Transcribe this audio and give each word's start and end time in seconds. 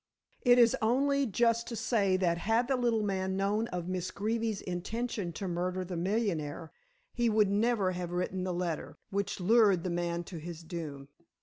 It 0.41 0.57
is 0.57 0.75
only 0.81 1.27
just 1.27 1.67
to 1.67 1.75
say 1.75 2.17
that 2.17 2.39
had 2.39 2.67
the 2.67 2.75
little 2.75 3.03
man 3.03 3.37
known 3.37 3.67
of 3.67 3.87
Miss 3.87 4.09
Greeby's 4.09 4.61
intention 4.61 5.31
to 5.33 5.47
murder 5.47 5.85
the 5.85 5.95
millionaire, 5.95 6.71
he 7.13 7.29
would 7.29 7.51
never 7.51 7.91
have 7.91 8.11
written 8.11 8.43
the 8.43 8.51
letter 8.51 8.97
which 9.11 9.39
lured 9.39 9.83
the 9.83 9.91
man 9.91 10.23
to 10.23 10.39
his 10.39 10.63
doom. 10.63 11.07